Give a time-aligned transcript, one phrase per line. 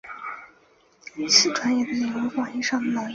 [1.29, 3.09] 此专页的内容为广义上的农业。